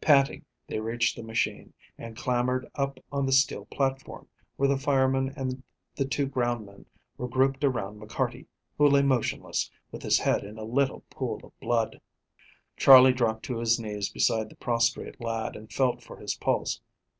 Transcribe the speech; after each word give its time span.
Panting, 0.00 0.44
they 0.66 0.80
reached 0.80 1.14
the 1.14 1.22
machine, 1.22 1.72
and 1.96 2.16
clambered 2.16 2.68
up 2.74 2.98
on 3.12 3.24
the 3.24 3.30
steel 3.30 3.66
platform, 3.66 4.26
where 4.56 4.68
the 4.68 4.76
fireman 4.76 5.32
and 5.36 5.62
the 5.94 6.04
two 6.04 6.26
ground 6.26 6.66
men 6.66 6.86
were 7.16 7.28
grouped 7.28 7.62
around 7.62 8.00
McCarty, 8.02 8.46
who 8.78 8.88
lay 8.88 9.02
motionless, 9.02 9.70
with 9.92 10.02
his 10.02 10.18
head 10.18 10.42
in 10.42 10.58
a 10.58 10.64
little 10.64 11.04
pool 11.08 11.40
of 11.44 11.56
blood. 11.60 12.00
Charley 12.76 13.12
dropped 13.12 13.44
to 13.44 13.60
his 13.60 13.78
knees 13.78 14.08
beside 14.08 14.48
the 14.50 14.56
prostrate 14.56 15.20
lad 15.20 15.54
and 15.54 15.72
felt 15.72 16.02
for 16.02 16.16
his 16.16 16.34
pulse. 16.34 16.80